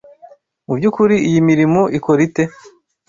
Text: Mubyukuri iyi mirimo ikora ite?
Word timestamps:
Mubyukuri 0.67 1.15
iyi 1.27 1.39
mirimo 1.49 1.81
ikora 1.97 2.19
ite? 2.27 2.43